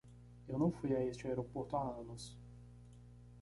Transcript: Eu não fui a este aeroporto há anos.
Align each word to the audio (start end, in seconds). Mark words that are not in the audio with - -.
Eu 0.47 0.57
não 0.57 0.71
fui 0.71 0.95
a 0.95 1.05
este 1.05 1.27
aeroporto 1.27 1.75
há 1.77 1.91
anos. 1.91 2.35